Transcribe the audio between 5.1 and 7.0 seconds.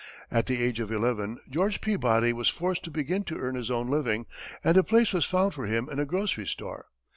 was found for him in a grocery store.